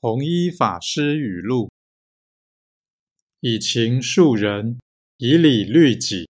[0.00, 1.72] 弘一法师语录
[3.40, 4.78] 以情述人，
[5.16, 6.28] 以理律己。